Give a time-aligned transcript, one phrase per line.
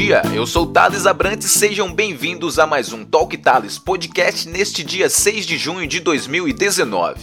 [0.00, 5.10] dia, eu sou Thales Abrantes, sejam bem-vindos a mais um Talk Thales podcast neste dia
[5.10, 7.22] 6 de junho de 2019.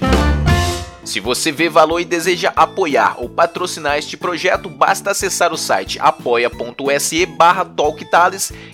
[1.06, 5.98] Se você vê valor e deseja apoiar ou patrocinar este projeto, basta acessar o site
[6.02, 7.66] apoia.se barra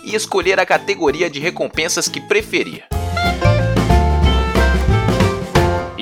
[0.04, 2.86] e escolher a categoria de recompensas que preferir.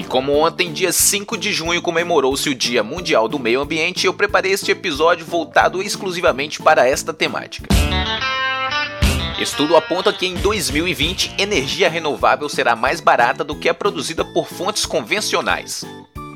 [0.09, 4.51] Como ontem, dia 5 de junho, comemorou-se o Dia Mundial do Meio Ambiente, eu preparei
[4.51, 7.67] este episódio voltado exclusivamente para esta temática.
[9.39, 14.47] Estudo aponta que em 2020 energia renovável será mais barata do que a produzida por
[14.47, 15.85] fontes convencionais.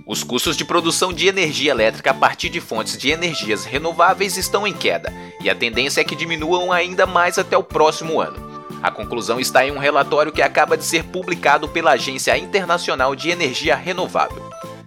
[0.05, 4.67] Os custos de produção de energia elétrica a partir de fontes de energias renováveis estão
[4.67, 5.12] em queda,
[5.42, 8.53] e a tendência é que diminuam ainda mais até o próximo ano.
[8.82, 13.30] A conclusão está em um relatório que acaba de ser publicado pela Agência Internacional de
[13.30, 14.44] Energia Renovável.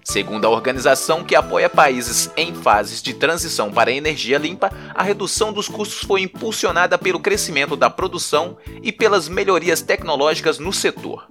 [0.08, 5.52] Segundo a organização que apoia países em fases de transição para energia limpa, a redução
[5.52, 11.26] dos custos foi impulsionada pelo crescimento da produção e pelas melhorias tecnológicas no setor.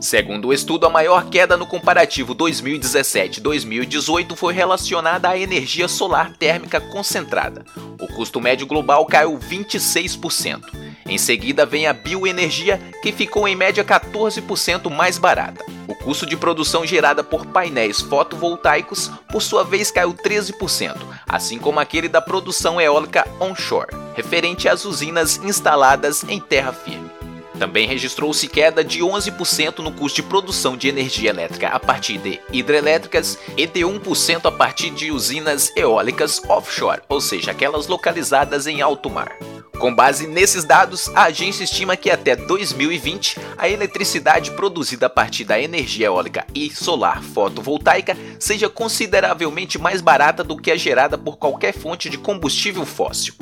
[0.00, 6.80] Segundo o estudo, a maior queda no comparativo 2017-2018 foi relacionada à energia solar térmica
[6.80, 7.64] concentrada.
[7.98, 10.87] O custo médio global caiu 26%.
[11.08, 15.64] Em seguida vem a bioenergia, que ficou em média 14% mais barata.
[15.88, 21.80] O custo de produção gerada por painéis fotovoltaicos, por sua vez, caiu 13%, assim como
[21.80, 27.10] aquele da produção eólica onshore, referente às usinas instaladas em terra firme.
[27.58, 32.38] Também registrou-se queda de 11% no custo de produção de energia elétrica a partir de
[32.52, 38.80] hidrelétricas e de 1% a partir de usinas eólicas offshore, ou seja, aquelas localizadas em
[38.80, 39.36] alto mar.
[39.78, 45.44] Com base nesses dados, a agência estima que até 2020 a eletricidade produzida a partir
[45.44, 51.36] da energia eólica e solar fotovoltaica seja consideravelmente mais barata do que a gerada por
[51.36, 53.34] qualquer fonte de combustível fóssil.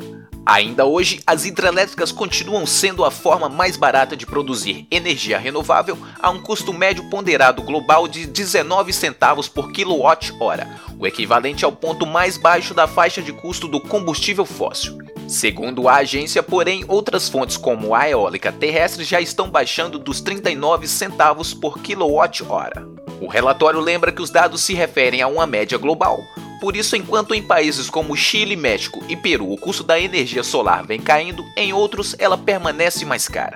[0.45, 6.29] Ainda hoje, as hidrelétricas continuam sendo a forma mais barata de produzir energia renovável a
[6.29, 12.37] um custo médio ponderado global de 19 centavos por quilowatt-hora, o equivalente ao ponto mais
[12.37, 15.06] baixo da faixa de custo do combustível fóssil.
[15.27, 20.87] Segundo a agência, porém, outras fontes como a eólica terrestre já estão baixando dos 39
[20.87, 22.87] centavos por quilowatt-hora.
[23.19, 26.23] O relatório lembra que os dados se referem a uma média global.
[26.61, 30.85] Por isso, enquanto em países como Chile, México e Peru o custo da energia solar
[30.87, 33.53] vem caindo, em outros ela permanece mais cara.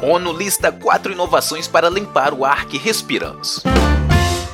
[0.00, 3.62] ONU lista quatro inovações para limpar o ar que respiramos.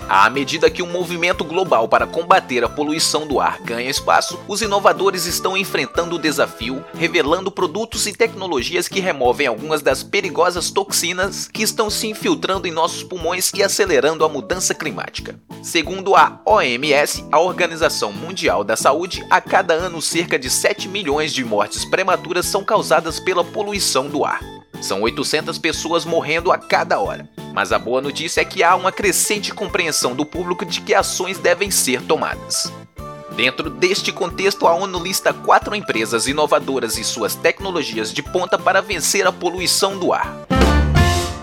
[0.09, 4.63] À medida que o movimento global para combater a poluição do ar ganha espaço, os
[4.63, 11.47] inovadores estão enfrentando o desafio, revelando produtos e tecnologias que removem algumas das perigosas toxinas
[11.53, 15.39] que estão se infiltrando em nossos pulmões e acelerando a mudança climática.
[15.63, 21.35] Segundo a OMS, a Organização Mundial da Saúde, a cada ano cerca de 7 milhões
[21.35, 24.58] de mortes prematuras são causadas pela poluição do ar.
[24.81, 27.29] São 800 pessoas morrendo a cada hora.
[27.53, 31.39] Mas a boa notícia é que há uma crescente compreensão do público de que ações
[31.39, 32.73] devem ser tomadas.
[33.35, 38.81] Dentro deste contexto, a ONU lista quatro empresas inovadoras e suas tecnologias de ponta para
[38.81, 40.47] vencer a poluição do ar.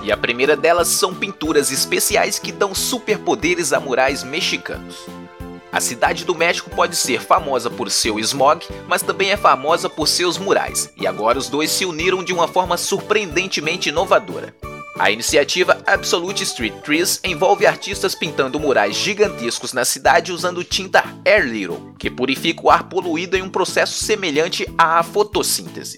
[0.04, 5.06] E a primeira delas são pinturas especiais que dão superpoderes a murais mexicanos.
[5.76, 10.08] A cidade do México pode ser famosa por seu smog, mas também é famosa por
[10.08, 14.56] seus murais, e agora os dois se uniram de uma forma surpreendentemente inovadora.
[14.98, 21.46] A iniciativa Absolute Street Trees envolve artistas pintando murais gigantescos na cidade usando tinta Air
[21.46, 25.98] Little, que purifica o ar poluído em um processo semelhante à fotossíntese.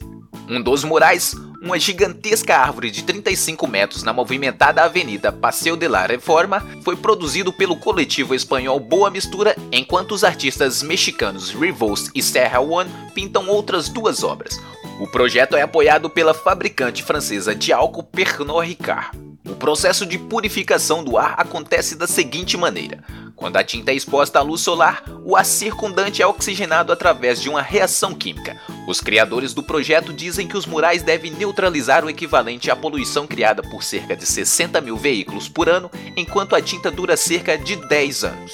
[0.49, 1.35] Um dos murais,
[1.67, 7.51] uma gigantesca árvore de 35 metros na movimentada avenida Paseo de la Reforma, foi produzido
[7.51, 13.89] pelo coletivo espanhol Boa Mistura, enquanto os artistas mexicanos Revost e Serra One pintam outras
[13.89, 14.57] duas obras,
[15.01, 19.26] o projeto é apoiado pela fabricante francesa de álcool Pernod Ricard.
[19.49, 23.03] O processo de purificação do ar acontece da seguinte maneira:
[23.35, 27.49] quando a tinta é exposta à luz solar, o ar circundante é oxigenado através de
[27.49, 28.59] uma reação química.
[28.87, 33.61] Os criadores do projeto dizem que os murais devem neutralizar o equivalente à poluição criada
[33.61, 38.23] por cerca de 60 mil veículos por ano, enquanto a tinta dura cerca de 10
[38.23, 38.53] anos.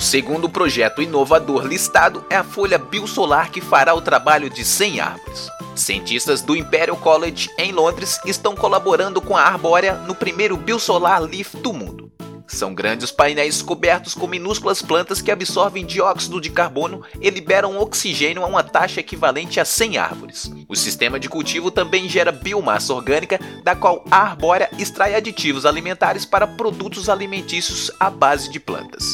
[0.00, 4.98] O segundo projeto inovador listado é a folha biosolar que fará o trabalho de 100
[4.98, 5.46] árvores.
[5.76, 11.54] Cientistas do Imperial College em Londres estão colaborando com a Arbórea no primeiro biosolar Leaf
[11.56, 12.10] do mundo.
[12.46, 18.42] São grandes painéis cobertos com minúsculas plantas que absorvem dióxido de carbono e liberam oxigênio
[18.42, 20.50] a uma taxa equivalente a 100 árvores.
[20.66, 26.24] O sistema de cultivo também gera biomassa orgânica, da qual a arbórea extrai aditivos alimentares
[26.24, 29.04] para produtos alimentícios à base de plantas.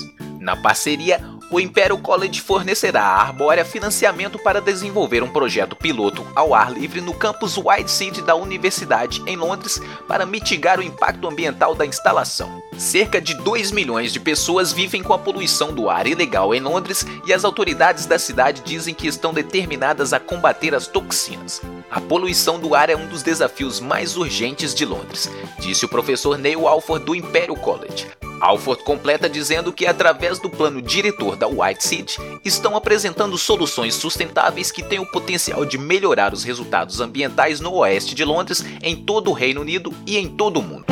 [0.46, 1.20] Na parceria,
[1.50, 7.00] o Imperial College fornecerá à Arbórea financiamento para desenvolver um projeto piloto ao ar livre
[7.00, 12.62] no campus White City da Universidade em Londres para mitigar o impacto ambiental da instalação.
[12.78, 17.04] Cerca de 2 milhões de pessoas vivem com a poluição do ar ilegal em Londres
[17.26, 21.60] e as autoridades da cidade dizem que estão determinadas a combater as toxinas.
[21.90, 25.28] A poluição do ar é um dos desafios mais urgentes de Londres,
[25.58, 28.15] disse o professor Neil Alford do Imperial College.
[28.40, 34.70] Alford completa dizendo que, através do plano diretor da White City, estão apresentando soluções sustentáveis
[34.70, 39.30] que têm o potencial de melhorar os resultados ambientais no oeste de Londres, em todo
[39.30, 40.84] o Reino Unido e em todo o mundo.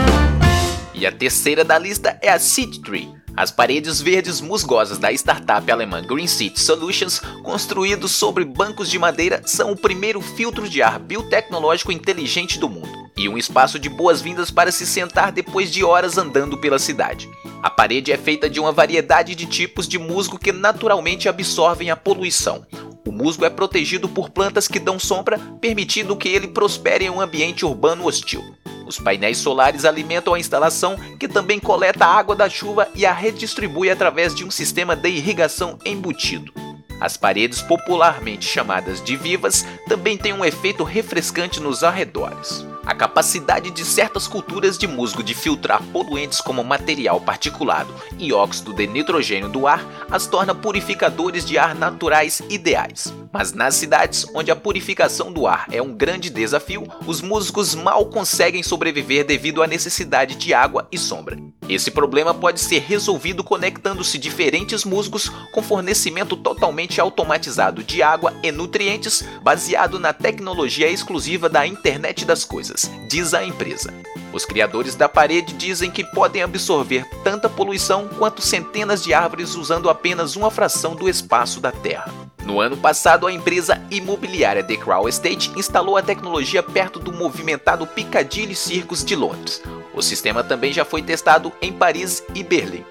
[0.94, 3.12] E a terceira da lista é a City Tree.
[3.36, 9.42] As paredes verdes musgosas da startup alemã Green City Solutions, construídos sobre bancos de madeira,
[9.44, 14.50] são o primeiro filtro de ar biotecnológico inteligente do mundo e um espaço de boas-vindas
[14.50, 17.28] para se sentar depois de horas andando pela cidade.
[17.62, 21.96] A parede é feita de uma variedade de tipos de musgo que naturalmente absorvem a
[21.96, 22.66] poluição.
[23.06, 27.20] O musgo é protegido por plantas que dão sombra, permitindo que ele prospere em um
[27.20, 28.42] ambiente urbano hostil.
[28.86, 33.12] Os painéis solares alimentam a instalação, que também coleta a água da chuva e a
[33.12, 36.52] redistribui através de um sistema de irrigação embutido.
[37.00, 42.64] As paredes, popularmente chamadas de vivas, também têm um efeito refrescante nos arredores.
[42.86, 48.74] A capacidade de certas culturas de musgo de filtrar poluentes como material particulado e óxido
[48.74, 53.12] de nitrogênio do ar as torna purificadores de ar naturais ideais.
[53.32, 58.06] Mas nas cidades onde a purificação do ar é um grande desafio, os musgos mal
[58.06, 61.36] conseguem sobreviver devido à necessidade de água e sombra.
[61.68, 68.52] Esse problema pode ser resolvido conectando-se diferentes musgos com fornecimento totalmente automatizado de água e
[68.52, 72.73] nutrientes baseado na tecnologia exclusiva da Internet das Coisas,
[73.08, 73.92] diz a empresa.
[74.32, 79.88] Os criadores da parede dizem que podem absorver tanta poluição quanto centenas de árvores usando
[79.88, 82.12] apenas uma fração do espaço da Terra.
[82.44, 87.86] No ano passado, a empresa imobiliária The Crow Estate instalou a tecnologia perto do movimentado
[87.86, 89.62] Piccadilly Circus de Londres,
[89.94, 92.84] o sistema também já foi testado em Paris e Berlim.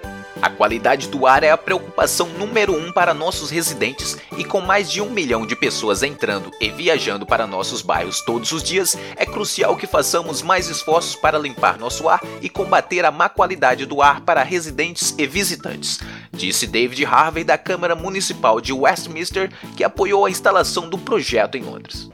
[0.44, 4.92] A qualidade do ar é a preocupação número um para nossos residentes e com mais
[4.92, 9.26] de um milhão de pessoas entrando e viajando para nossos bairros todos os dias, é
[9.26, 14.02] crucial que façamos mais esforços para limpar nosso ar e combater a má qualidade do
[14.02, 16.02] ar para residentes e visitantes,
[16.34, 21.62] disse David Harvey da Câmara Municipal de Westminster, que apoiou a instalação do projeto em
[21.62, 22.10] Londres.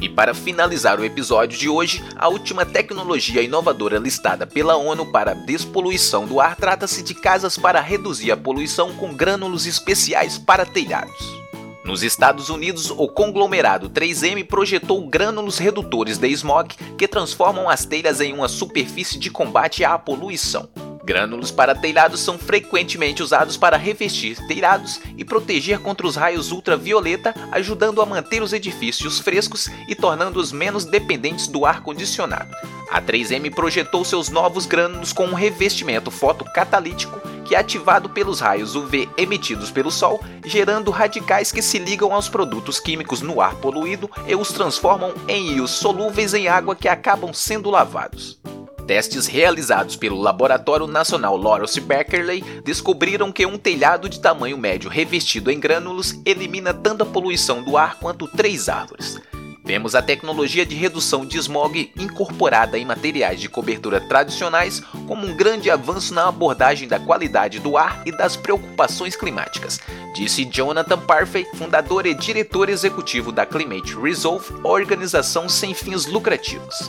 [0.00, 5.30] E para finalizar o episódio de hoje, a última tecnologia inovadora listada pela ONU para
[5.30, 10.66] a despoluição do ar trata-se de casas para reduzir a poluição com grânulos especiais para
[10.66, 11.46] telhados.
[11.84, 18.20] Nos Estados Unidos, o conglomerado 3M projetou grânulos redutores de smog que transformam as telhas
[18.20, 20.68] em uma superfície de combate à poluição.
[21.06, 27.32] Grânulos para telhados são frequentemente usados para revestir telhados e proteger contra os raios ultravioleta,
[27.52, 32.50] ajudando a manter os edifícios frescos e tornando-os menos dependentes do ar condicionado.
[32.90, 38.74] A 3M projetou seus novos grânulos com um revestimento fotocatalítico que é ativado pelos raios
[38.74, 44.10] UV emitidos pelo Sol, gerando radicais que se ligam aos produtos químicos no ar poluído
[44.26, 48.40] e os transformam em íons solúveis em água que acabam sendo lavados.
[48.86, 55.50] Testes realizados pelo Laboratório Nacional Lawrence Berkeley descobriram que um telhado de tamanho médio revestido
[55.50, 59.20] em grânulos elimina tanta poluição do ar quanto três árvores.
[59.64, 65.36] Vemos a tecnologia de redução de smog incorporada em materiais de cobertura tradicionais como um
[65.36, 69.80] grande avanço na abordagem da qualidade do ar e das preocupações climáticas,
[70.14, 76.88] disse Jonathan Parfait, fundador e diretor executivo da Climate Resolve, organização sem fins lucrativos.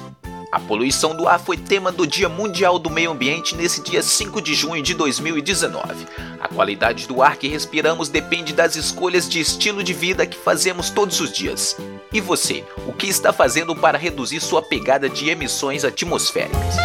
[0.68, 4.54] Poluição do ar foi tema do Dia Mundial do Meio Ambiente nesse dia 5 de
[4.54, 6.06] junho de 2019.
[6.42, 10.90] A qualidade do ar que respiramos depende das escolhas de estilo de vida que fazemos
[10.90, 11.78] todos os dias.
[12.12, 16.76] E você, o que está fazendo para reduzir sua pegada de emissões atmosféricas?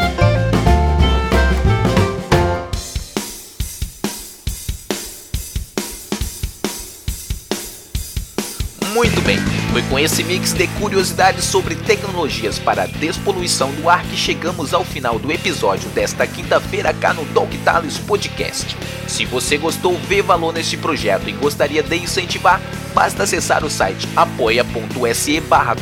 [8.94, 9.38] Muito bem,
[9.72, 14.74] foi com esse mix de curiosidades sobre tecnologias para a despoluição do ar que chegamos
[14.74, 18.76] ao final do episódio desta quinta-feira cá no Talk Tales Podcast.
[19.08, 22.60] Se você gostou, vê valor neste projeto e gostaria de incentivar,
[22.94, 25.74] basta acessar o site apoia.se barra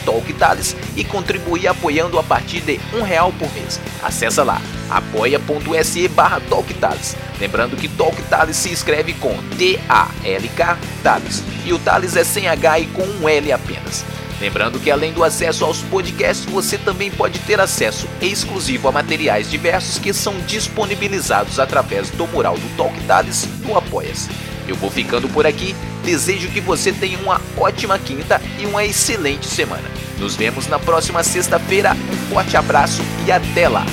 [0.97, 3.80] e contribuir apoiando a partir de um real por mês.
[4.04, 6.40] Acesse lá apoia.se barra
[7.38, 12.80] Lembrando que Talk Tales se escreve com T-A-L-K Tales e o Tales é sem H
[12.80, 14.04] e com um L apenas.
[14.40, 19.50] Lembrando que além do acesso aos podcasts, você também pode ter acesso exclusivo a materiais
[19.50, 24.30] diversos que são disponibilizados através do mural do Talk Tales no Apoia-se.
[24.66, 29.47] Eu vou ficando por aqui, desejo que você tenha uma ótima quinta e uma excelente
[29.47, 29.88] semana.
[30.18, 33.85] Nos vemos na próxima sexta-feira, um forte abraço e até lá!